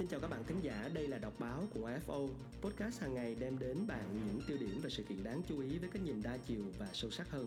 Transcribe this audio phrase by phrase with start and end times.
[0.00, 2.28] Xin chào các bạn thính giả, đây là đọc báo của AFO,
[2.60, 5.78] podcast hàng ngày đem đến bạn những tiêu điểm và sự kiện đáng chú ý
[5.78, 7.46] với cách nhìn đa chiều và sâu sắc hơn.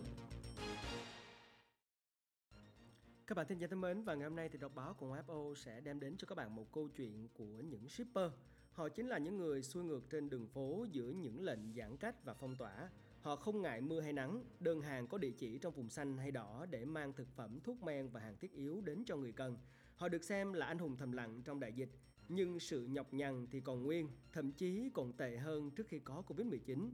[3.26, 5.54] Các bạn thính giả thân mến và ngày hôm nay thì đọc báo của AFO
[5.54, 8.30] sẽ đem đến cho các bạn một câu chuyện của những shipper.
[8.72, 12.24] Họ chính là những người xuôi ngược trên đường phố giữa những lệnh giãn cách
[12.24, 12.88] và phong tỏa
[13.20, 16.30] Họ không ngại mưa hay nắng, đơn hàng có địa chỉ trong vùng xanh hay
[16.30, 19.58] đỏ để mang thực phẩm, thuốc men và hàng thiết yếu đến cho người cần.
[19.96, 21.90] Họ được xem là anh hùng thầm lặng trong đại dịch,
[22.28, 26.22] nhưng sự nhọc nhằn thì còn nguyên, thậm chí còn tệ hơn trước khi có
[26.26, 26.90] Covid-19.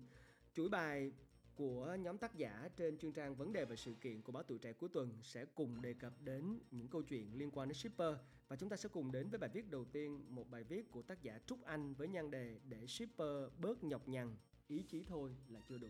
[0.55, 1.13] Chuỗi bài
[1.55, 4.59] của nhóm tác giả trên chuyên trang vấn đề và sự kiện của báo tuổi
[4.59, 8.15] trẻ cuối tuần sẽ cùng đề cập đến những câu chuyện liên quan đến shipper.
[8.49, 11.03] Và chúng ta sẽ cùng đến với bài viết đầu tiên một bài viết của
[11.03, 14.37] tác giả Trúc Anh với nhan đề để shipper bớt nhọc nhằn.
[14.69, 15.89] Ý chí thôi là chưa đủ.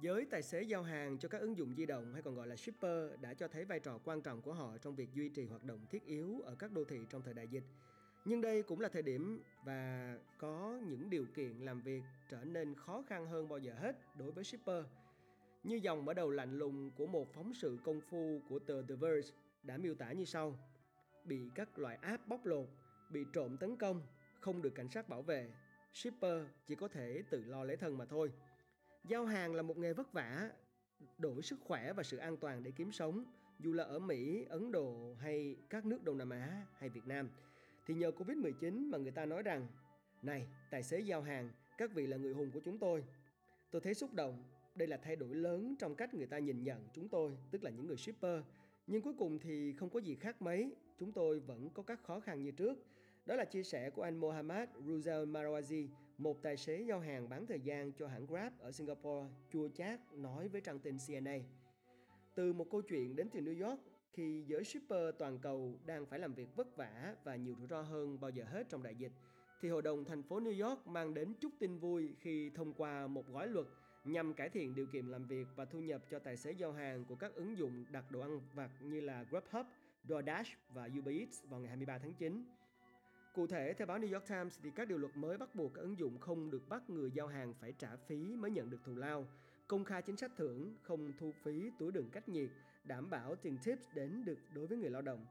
[0.00, 2.56] Giới tài xế giao hàng cho các ứng dụng di động hay còn gọi là
[2.56, 5.64] shipper đã cho thấy vai trò quan trọng của họ trong việc duy trì hoạt
[5.64, 7.64] động thiết yếu ở các đô thị trong thời đại dịch.
[8.24, 12.74] Nhưng đây cũng là thời điểm và có những điều kiện làm việc trở nên
[12.74, 14.84] khó khăn hơn bao giờ hết đối với shipper.
[15.64, 18.94] Như dòng mở đầu lạnh lùng của một phóng sự công phu của tờ The
[18.94, 19.30] Verge
[19.62, 20.58] đã miêu tả như sau.
[21.24, 22.68] Bị các loại app bóc lột,
[23.10, 24.02] bị trộm tấn công,
[24.40, 25.50] không được cảnh sát bảo vệ,
[25.92, 28.32] shipper chỉ có thể tự lo lấy thân mà thôi.
[29.08, 30.50] Giao hàng là một nghề vất vả,
[31.18, 33.24] đổi sức khỏe và sự an toàn để kiếm sống,
[33.58, 37.30] dù là ở Mỹ, Ấn Độ hay các nước Đông Nam Á hay Việt Nam.
[37.86, 39.66] Thì nhờ Covid-19 mà người ta nói rằng,
[40.22, 43.04] này, tài xế giao hàng, các vị là người hùng của chúng tôi.
[43.70, 46.88] Tôi thấy xúc động, đây là thay đổi lớn trong cách người ta nhìn nhận
[46.92, 48.42] chúng tôi, tức là những người shipper.
[48.86, 52.20] Nhưng cuối cùng thì không có gì khác mấy, chúng tôi vẫn có các khó
[52.20, 52.78] khăn như trước.
[53.26, 57.46] Đó là chia sẻ của anh Mohammad Ruzel Marwazi, một tài xế giao hàng bán
[57.46, 61.38] thời gian cho hãng Grab ở Singapore, chua chát nói với trang tin CNA.
[62.34, 63.80] Từ một câu chuyện đến từ New York,
[64.12, 67.82] khi giới shipper toàn cầu đang phải làm việc vất vả và nhiều rủi ro
[67.82, 69.12] hơn bao giờ hết trong đại dịch,
[69.60, 73.06] thì Hội đồng thành phố New York mang đến chút tin vui khi thông qua
[73.06, 73.66] một gói luật
[74.04, 77.04] nhằm cải thiện điều kiện làm việc và thu nhập cho tài xế giao hàng
[77.04, 79.66] của các ứng dụng đặt đồ ăn vặt như là Grubhub,
[80.08, 82.44] DoorDash và Uber Eats vào ngày 23 tháng 9.
[83.36, 85.80] Cụ thể, theo báo New York Times thì các điều luật mới bắt buộc các
[85.80, 88.94] ứng dụng không được bắt người giao hàng phải trả phí mới nhận được thù
[88.94, 89.26] lao,
[89.66, 92.50] công khai chính sách thưởng, không thu phí túi đường cách nhiệt,
[92.84, 95.26] đảm bảo tiền tips đến được đối với người lao động.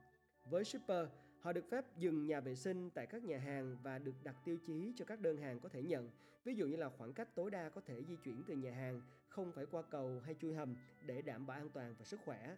[0.49, 1.07] Với shipper,
[1.41, 4.57] họ được phép dừng nhà vệ sinh tại các nhà hàng và được đặt tiêu
[4.67, 6.09] chí cho các đơn hàng có thể nhận,
[6.43, 9.01] ví dụ như là khoảng cách tối đa có thể di chuyển từ nhà hàng,
[9.29, 12.55] không phải qua cầu hay chui hầm để đảm bảo an toàn và sức khỏe.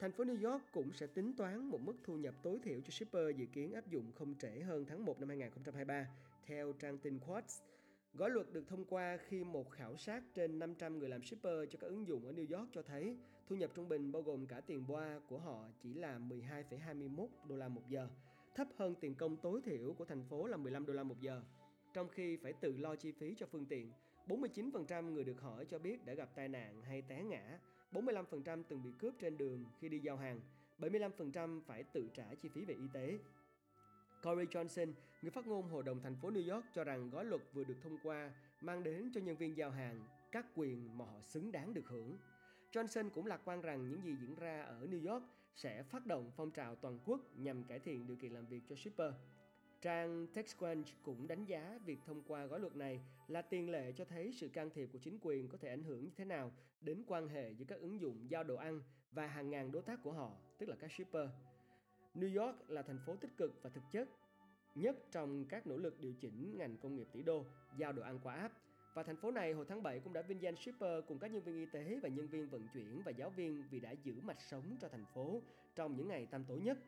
[0.00, 2.90] Thành phố New York cũng sẽ tính toán một mức thu nhập tối thiểu cho
[2.90, 6.06] shipper dự kiến áp dụng không trễ hơn tháng 1 năm 2023,
[6.46, 7.62] theo trang tin Quartz.
[8.14, 11.78] Gói luật được thông qua khi một khảo sát trên 500 người làm shipper cho
[11.80, 13.16] các ứng dụng ở New York cho thấy
[13.46, 17.56] thu nhập trung bình bao gồm cả tiền boa của họ chỉ là 12,21 đô
[17.56, 18.08] la một giờ,
[18.54, 21.42] thấp hơn tiền công tối thiểu của thành phố là 15 đô la một giờ.
[21.92, 23.92] Trong khi phải tự lo chi phí cho phương tiện,
[24.26, 27.58] 49% người được hỏi cho biết đã gặp tai nạn hay té ngã,
[27.92, 30.40] 45% từng bị cướp trên đường khi đi giao hàng,
[30.78, 33.18] 75% phải tự trả chi phí về y tế.
[34.22, 34.92] Corey Johnson,
[35.22, 37.76] người phát ngôn Hội đồng thành phố New York cho rằng gói luật vừa được
[37.82, 41.74] thông qua mang đến cho nhân viên giao hàng các quyền mà họ xứng đáng
[41.74, 42.16] được hưởng.
[42.72, 45.24] Johnson cũng lạc quan rằng những gì diễn ra ở New York
[45.54, 48.76] sẽ phát động phong trào toàn quốc nhằm cải thiện điều kiện làm việc cho
[48.76, 49.12] shipper.
[49.80, 54.04] Trang TechCrunch cũng đánh giá việc thông qua gói luật này là tiền lệ cho
[54.04, 57.02] thấy sự can thiệp của chính quyền có thể ảnh hưởng như thế nào đến
[57.06, 58.82] quan hệ giữa các ứng dụng giao đồ ăn
[59.12, 61.28] và hàng ngàn đối tác của họ, tức là các shipper.
[62.14, 64.08] New York là thành phố tích cực và thực chất
[64.74, 67.44] nhất trong các nỗ lực điều chỉnh ngành công nghiệp tỷ đô
[67.78, 68.54] giao đồ ăn qua app.
[68.94, 71.42] Và thành phố này hồi tháng 7 cũng đã vinh danh shipper cùng các nhân
[71.42, 74.40] viên y tế và nhân viên vận chuyển và giáo viên vì đã giữ mạch
[74.40, 75.42] sống cho thành phố
[75.74, 76.78] trong những ngày tăm tối nhất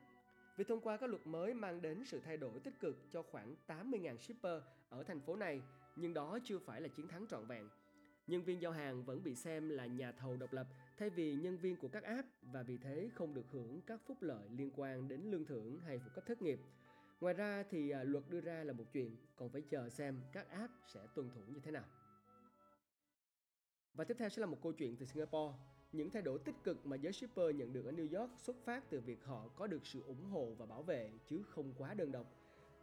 [0.57, 3.55] Việc thông qua các luật mới mang đến sự thay đổi tích cực cho khoảng
[3.67, 5.63] 80.000 shipper ở thành phố này,
[5.97, 7.69] nhưng đó chưa phải là chiến thắng trọn vẹn.
[8.27, 10.67] Nhân viên giao hàng vẫn bị xem là nhà thầu độc lập
[10.99, 14.17] thay vì nhân viên của các app và vì thế không được hưởng các phúc
[14.21, 16.61] lợi liên quan đến lương thưởng hay phụ cấp thất nghiệp.
[17.21, 20.51] Ngoài ra thì à, luật đưa ra là một chuyện, còn phải chờ xem các
[20.51, 21.85] app sẽ tuân thủ như thế nào.
[23.95, 25.59] Và tiếp theo sẽ là một câu chuyện từ Singapore.
[25.93, 28.91] Những thay đổi tích cực mà giới shipper nhận được ở New York xuất phát
[28.91, 32.13] từ việc họ có được sự ủng hộ và bảo vệ chứ không quá đơn
[32.13, 32.42] độc.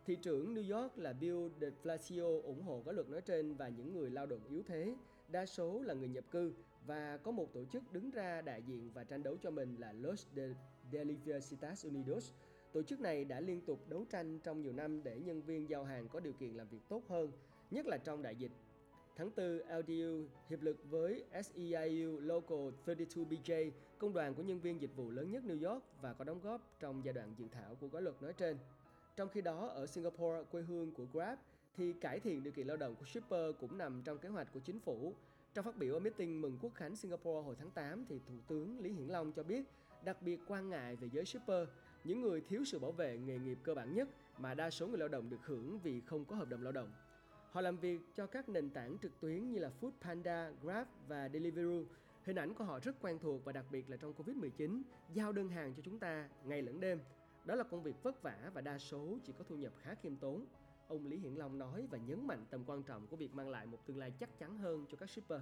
[0.10, 3.70] Thị trưởng New York là Bill de Blasio ủng hộ các luật nói trên và
[3.70, 4.96] những người lao động yếu thế,
[5.28, 6.54] đa số là người nhập cư
[6.86, 9.94] và có một tổ chức đứng ra đại diện và tranh đấu cho mình là
[9.94, 10.50] Los de
[10.92, 12.32] Deliversitas Unidos.
[12.74, 15.84] Tổ chức này đã liên tục đấu tranh trong nhiều năm để nhân viên giao
[15.84, 17.32] hàng có điều kiện làm việc tốt hơn,
[17.72, 18.52] nhất là trong đại dịch
[19.16, 24.96] Tháng 4, LDU hiệp lực với SEIU Local 32BJ, công đoàn của nhân viên dịch
[24.96, 27.88] vụ lớn nhất New York và có đóng góp trong giai đoạn dự thảo của
[27.88, 28.58] gói luật nói trên.
[29.16, 31.38] Trong khi đó, ở Singapore, quê hương của Grab,
[31.78, 34.60] thì cải thiện điều kiện lao động của shipper cũng nằm trong kế hoạch của
[34.60, 35.14] chính phủ.
[35.54, 38.80] Trong phát biểu ở meeting mừng quốc khánh Singapore hồi tháng 8, thì Thủ tướng
[38.80, 39.64] Lý Hiển Long cho biết
[40.04, 41.68] đặc biệt quan ngại về giới shipper,
[42.04, 44.98] những người thiếu sự bảo vệ nghề nghiệp cơ bản nhất mà đa số người
[44.98, 46.92] lao động được hưởng vì không có hợp đồng lao động.
[47.52, 51.84] Họ làm việc cho các nền tảng trực tuyến như là Foodpanda, Grab và Deliveroo.
[52.24, 54.82] Hình ảnh của họ rất quen thuộc và đặc biệt là trong Covid-19,
[55.14, 57.00] giao đơn hàng cho chúng ta ngày lẫn đêm.
[57.46, 60.16] Đó là công việc vất vả và đa số chỉ có thu nhập khá khiêm
[60.16, 60.46] tốn.
[60.88, 63.66] Ông Lý Hiển Long nói và nhấn mạnh tầm quan trọng của việc mang lại
[63.66, 65.42] một tương lai chắc chắn hơn cho các shipper.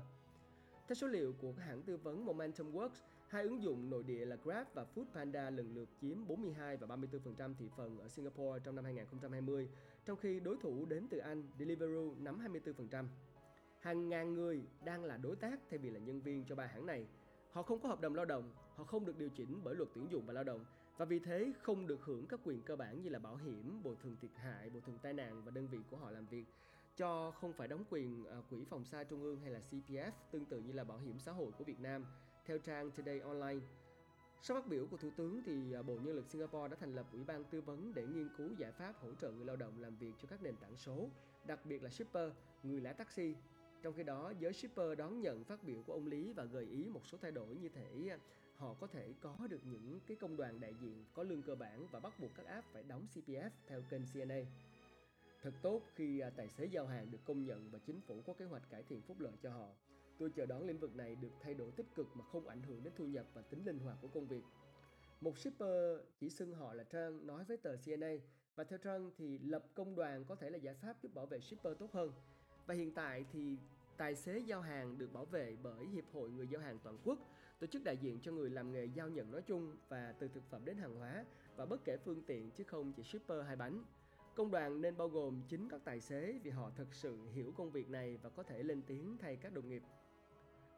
[0.87, 4.35] Theo số liệu của hãng tư vấn Momentum Works, hai ứng dụng nội địa là
[4.35, 8.85] Grab và Foodpanda lần lượt chiếm 42 và 34% thị phần ở Singapore trong năm
[8.85, 9.69] 2020,
[10.05, 12.39] trong khi đối thủ đến từ Anh, Deliveroo nắm
[12.89, 13.05] 24%.
[13.79, 16.85] Hàng ngàn người đang là đối tác thay vì là nhân viên cho ba hãng
[16.85, 17.07] này.
[17.51, 20.07] Họ không có hợp đồng lao động, họ không được điều chỉnh bởi luật tuyển
[20.11, 20.65] dụng và lao động
[20.97, 23.95] và vì thế không được hưởng các quyền cơ bản như là bảo hiểm, bồi
[24.03, 26.45] thường thiệt hại, bồi thường tai nạn và đơn vị của họ làm việc
[26.97, 30.45] cho không phải đóng quyền ờ, quỹ phòng xa trung ương hay là CPF tương
[30.45, 32.05] tự như là bảo hiểm xã hội của Việt Nam
[32.45, 33.65] theo trang Today Online.
[34.41, 37.05] Sau phát biểu của Thủ tướng thì ờ, Bộ Nhân lực Singapore đã thành lập
[37.11, 39.95] ủy ban tư vấn để nghiên cứu giải pháp hỗ trợ người lao động làm
[39.95, 41.09] việc cho các nền tảng số,
[41.45, 42.31] đặc biệt là shipper,
[42.63, 43.35] người lái taxi.
[43.81, 46.89] Trong khi đó, giới shipper đón nhận phát biểu của ông Lý và gợi ý
[46.89, 48.11] một số thay đổi như thể
[48.57, 51.87] họ có thể có được những cái công đoàn đại diện có lương cơ bản
[51.91, 54.41] và bắt buộc các app phải đóng CPF theo kênh CNA.
[55.41, 58.33] Thật tốt khi à, tài xế giao hàng được công nhận và chính phủ có
[58.33, 59.67] kế hoạch cải thiện phúc lợi cho họ.
[60.19, 62.83] Tôi chờ đón lĩnh vực này được thay đổi tích cực mà không ảnh hưởng
[62.83, 64.43] đến thu nhập và tính linh hoạt của công việc.
[65.21, 68.11] Một shipper chỉ xưng họ là Trang nói với tờ CNA
[68.55, 71.39] và theo Trang thì lập công đoàn có thể là giải pháp giúp bảo vệ
[71.39, 72.11] shipper tốt hơn.
[72.65, 73.57] Và hiện tại thì
[73.97, 77.19] tài xế giao hàng được bảo vệ bởi Hiệp hội Người giao hàng toàn quốc,
[77.59, 80.43] tổ chức đại diện cho người làm nghề giao nhận nói chung và từ thực
[80.49, 83.83] phẩm đến hàng hóa và bất kể phương tiện chứ không chỉ shipper hai bánh.
[84.35, 87.71] Công đoàn nên bao gồm chính các tài xế vì họ thực sự hiểu công
[87.71, 89.83] việc này và có thể lên tiếng thay các đồng nghiệp.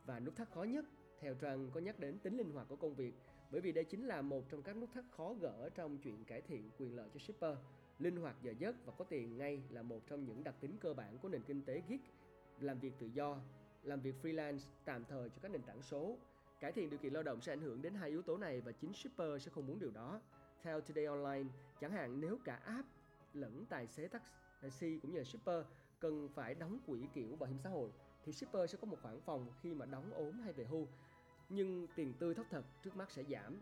[0.06, 0.86] Và nút thắt khó nhất,
[1.20, 3.14] theo Trần có nhắc đến tính linh hoạt của công việc,
[3.52, 6.42] bởi vì đây chính là một trong các nút thắt khó gỡ trong chuyện cải
[6.42, 7.58] thiện quyền lợi cho shipper.
[8.00, 10.94] Linh hoạt giờ giấc và có tiền ngay là một trong những đặc tính cơ
[10.94, 11.98] bản của nền kinh tế gig,
[12.62, 13.38] làm việc tự do,
[13.84, 16.18] làm việc freelance tạm thời cho các nền tảng số.
[16.60, 18.72] Cải thiện điều kiện lao động sẽ ảnh hưởng đến hai yếu tố này và
[18.72, 20.22] chính shipper sẽ không muốn điều đó.
[20.64, 21.50] Theo Today Online,
[21.82, 22.88] chẳng hạn nếu cả app
[23.34, 24.08] lẫn tài xế
[24.62, 25.66] taxi cũng như là shipper
[26.00, 27.90] cần phải đóng quỹ kiểu bảo hiểm xã hội
[28.26, 30.88] thì shipper sẽ có một khoản phòng khi mà đóng ốm hay về hưu.
[31.50, 33.62] Nhưng tiền tươi thất thật trước mắt sẽ giảm.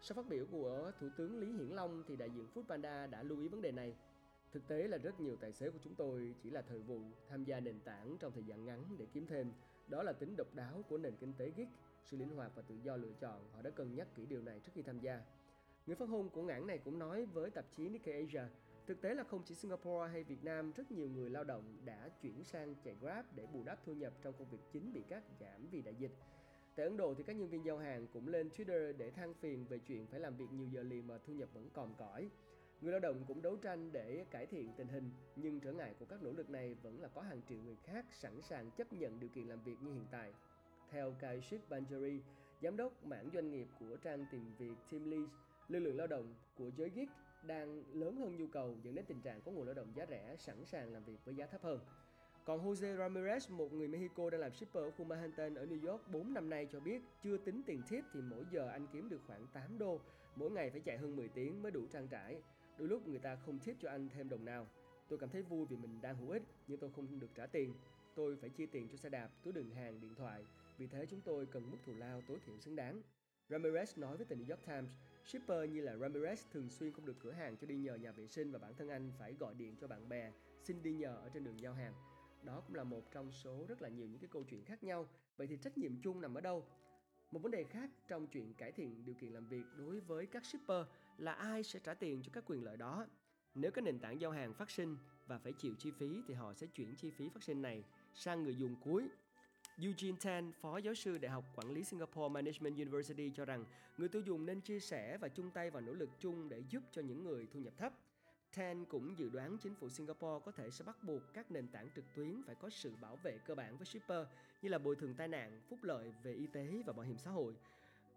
[0.00, 3.40] Sau phát biểu của Thủ tướng Lý Hiển Long thì đại diện Foodpanda đã lưu
[3.40, 3.94] ý vấn đề này.
[4.52, 7.44] Thực tế là rất nhiều tài xế của chúng tôi chỉ là thời vụ tham
[7.44, 9.52] gia nền tảng trong thời gian ngắn để kiếm thêm.
[9.88, 11.68] Đó là tính độc đáo của nền kinh tế gig,
[12.04, 13.48] sự linh hoạt và tự do lựa chọn.
[13.52, 15.20] Họ đã cân nhắc kỹ điều này trước khi tham gia.
[15.86, 18.42] Người phát ngôn của ngãn này cũng nói với tạp chí Nikkei Asia
[18.88, 22.08] Thực tế là không chỉ Singapore hay Việt Nam, rất nhiều người lao động đã
[22.22, 25.22] chuyển sang chạy Grab để bù đắp thu nhập trong công việc chính bị cắt
[25.40, 26.10] giảm vì đại dịch.
[26.76, 29.64] Tại Ấn Độ thì các nhân viên giao hàng cũng lên Twitter để than phiền
[29.68, 32.30] về chuyện phải làm việc nhiều giờ liền mà thu nhập vẫn còn cỏi.
[32.80, 36.06] Người lao động cũng đấu tranh để cải thiện tình hình, nhưng trở ngại của
[36.06, 39.20] các nỗ lực này vẫn là có hàng triệu người khác sẵn sàng chấp nhận
[39.20, 40.32] điều kiện làm việc như hiện tại.
[40.90, 42.20] Theo Kaushik Banjari,
[42.62, 45.32] giám đốc mảng doanh nghiệp của trang tìm việc Team Lease,
[45.68, 47.08] lực lượng lao động của giới gig
[47.42, 50.36] đang lớn hơn nhu cầu dẫn đến tình trạng có nguồn lao động giá rẻ
[50.38, 51.80] sẵn sàng làm việc với giá thấp hơn.
[52.44, 56.08] Còn Jose Ramirez, một người Mexico đang làm shipper ở khu Manhattan ở New York
[56.12, 59.20] 4 năm nay cho biết chưa tính tiền tip thì mỗi giờ anh kiếm được
[59.26, 60.00] khoảng 8 đô,
[60.36, 62.42] mỗi ngày phải chạy hơn 10 tiếng mới đủ trang trải.
[62.78, 64.66] Đôi lúc người ta không tip cho anh thêm đồng nào.
[65.08, 67.74] Tôi cảm thấy vui vì mình đang hữu ích nhưng tôi không được trả tiền.
[68.14, 70.44] Tôi phải chia tiền cho xe đạp, túi đựng hàng, điện thoại.
[70.78, 73.02] Vì thế chúng tôi cần mức thù lao tối thiểu xứng đáng.
[73.48, 74.90] Ramirez nói với tờ New York Times,
[75.24, 78.26] Shipper như là Ramirez thường xuyên không được cửa hàng cho đi nhờ nhà vệ
[78.26, 80.32] sinh và bản thân anh phải gọi điện cho bạn bè
[80.62, 81.92] xin đi nhờ ở trên đường giao hàng.
[82.42, 85.08] Đó cũng là một trong số rất là nhiều những cái câu chuyện khác nhau.
[85.36, 86.64] Vậy thì trách nhiệm chung nằm ở đâu?
[87.30, 90.44] Một vấn đề khác trong chuyện cải thiện điều kiện làm việc đối với các
[90.44, 90.86] shipper
[91.18, 93.06] là ai sẽ trả tiền cho các quyền lợi đó.
[93.54, 94.96] Nếu các nền tảng giao hàng phát sinh
[95.26, 97.84] và phải chịu chi phí thì họ sẽ chuyển chi phí phát sinh này
[98.14, 99.08] sang người dùng cuối
[99.82, 103.64] Eugene Tan, phó giáo sư Đại học Quản lý Singapore Management University cho rằng
[103.98, 106.82] người tiêu dùng nên chia sẻ và chung tay vào nỗ lực chung để giúp
[106.92, 107.92] cho những người thu nhập thấp.
[108.56, 111.88] Tan cũng dự đoán chính phủ Singapore có thể sẽ bắt buộc các nền tảng
[111.96, 114.26] trực tuyến phải có sự bảo vệ cơ bản với shipper
[114.62, 117.30] như là bồi thường tai nạn, phúc lợi về y tế và bảo hiểm xã
[117.30, 117.54] hội.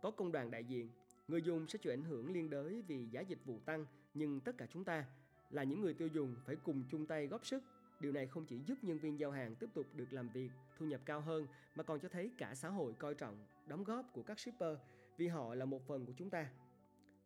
[0.02, 0.90] Có công đoàn đại diện,
[1.32, 4.58] người dùng sẽ chịu ảnh hưởng liên đới vì giá dịch vụ tăng, nhưng tất
[4.58, 5.06] cả chúng ta
[5.50, 7.64] là những người tiêu dùng phải cùng chung tay góp sức
[8.02, 10.86] Điều này không chỉ giúp nhân viên giao hàng tiếp tục được làm việc, thu
[10.86, 14.24] nhập cao hơn mà còn cho thấy cả xã hội coi trọng đóng góp của
[14.24, 14.78] các shipper
[15.18, 16.50] vì họ là một phần của chúng ta.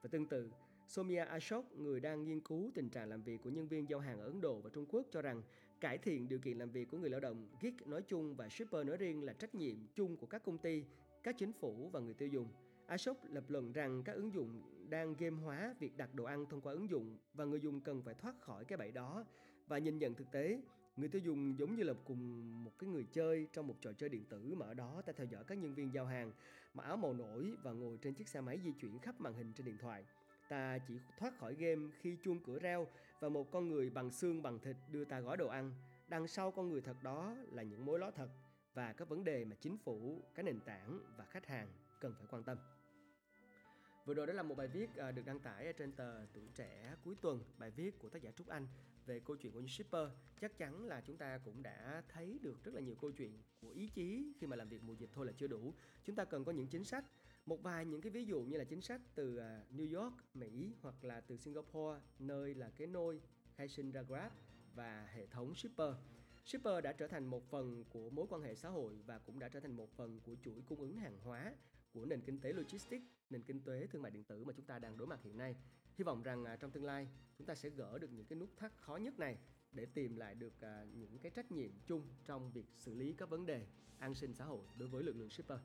[0.01, 0.51] Và tương tự,
[0.88, 4.19] Somia Ashok, người đang nghiên cứu tình trạng làm việc của nhân viên giao hàng
[4.19, 5.41] ở Ấn Độ và Trung Quốc cho rằng
[5.81, 8.88] cải thiện điều kiện làm việc của người lao động gig nói chung và shipper
[8.88, 10.83] nói riêng là trách nhiệm chung của các công ty,
[11.24, 12.47] các chính phủ và người tiêu dùng.
[12.88, 16.62] Ashok lập luận rằng các ứng dụng đang game hóa việc đặt đồ ăn thông
[16.62, 19.25] qua ứng dụng và người dùng cần phải thoát khỏi cái bẫy đó.
[19.68, 20.62] Và nhìn nhận thực tế,
[20.96, 24.10] người tiêu dùng giống như là cùng một cái người chơi trong một trò chơi
[24.10, 26.32] điện tử mà ở đó ta theo dõi các nhân viên giao hàng
[26.74, 29.54] mặc áo màu nổi và ngồi trên chiếc xe máy di chuyển khắp màn hình
[29.54, 30.06] trên điện thoại.
[30.50, 32.88] Ta chỉ thoát khỏi game khi chuông cửa reo
[33.20, 35.72] và một con người bằng xương bằng thịt đưa ta gói đồ ăn.
[36.08, 38.30] Đằng sau con người thật đó là những mối lo thật
[38.74, 41.68] và các vấn đề mà chính phủ, các nền tảng và khách hàng
[42.01, 42.58] cần phải quan tâm.
[44.05, 46.95] Vừa rồi đó là một bài viết à, được đăng tải trên tờ Tuổi Trẻ
[47.03, 48.67] cuối tuần, bài viết của tác giả Trúc Anh
[49.05, 50.09] về câu chuyện của những shipper.
[50.41, 53.31] Chắc chắn là chúng ta cũng đã thấy được rất là nhiều câu chuyện
[53.62, 55.74] của ý chí khi mà làm việc mùa dịch thôi là chưa đủ.
[56.05, 57.05] Chúng ta cần có những chính sách,
[57.45, 60.74] một vài những cái ví dụ như là chính sách từ à, New York, Mỹ
[60.81, 63.21] hoặc là từ Singapore, nơi là cái nôi
[63.55, 64.31] khai sinh ra Grab
[64.75, 65.93] và hệ thống shipper.
[66.45, 69.50] Shipper đã trở thành một phần của mối quan hệ xã hội và cũng đã
[69.50, 71.55] trở thành một phần của chuỗi cung ứng hàng hóa
[71.95, 74.79] của nền kinh tế logistics, nền kinh tế thương mại điện tử mà chúng ta
[74.79, 75.55] đang đối mặt hiện nay.
[75.97, 78.49] Hy vọng rằng à, trong tương lai chúng ta sẽ gỡ được những cái nút
[78.57, 79.37] thắt khó nhất này
[79.71, 83.29] để tìm lại được à, những cái trách nhiệm chung trong việc xử lý các
[83.29, 83.67] vấn đề
[83.99, 85.59] an sinh xã hội đối với lực lượng shipper.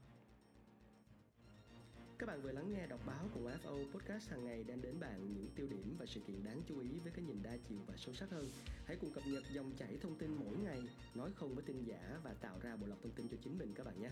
[2.18, 5.32] Các bạn vừa lắng nghe đọc báo cùng FO Podcast hàng ngày đem đến bạn
[5.34, 7.96] những tiêu điểm và sự kiện đáng chú ý với cái nhìn đa chiều và
[7.96, 8.50] sâu sắc hơn.
[8.87, 10.82] Hãy cùng cập nhật dòng chảy thông tin mỗi ngày,
[11.14, 13.75] nói không với tin giả và tạo ra bộ lọc thông tin cho chính mình
[13.75, 14.10] các bạn nhé.